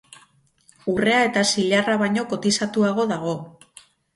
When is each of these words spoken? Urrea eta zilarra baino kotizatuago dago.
Urrea 0.93 1.19
eta 1.27 1.43
zilarra 1.51 1.99
baino 2.05 2.27
kotizatuago 2.35 3.07
dago. 3.13 3.37